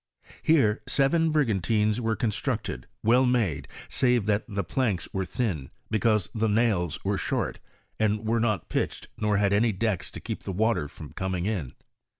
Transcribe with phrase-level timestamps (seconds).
[0.41, 6.27] Here" seven brigantines were constructed, well made, save that the planks were thin, be cause
[6.33, 7.59] the nails were short,
[7.99, 11.73] and were not pitched, nor had any decks to keep the water from coming in.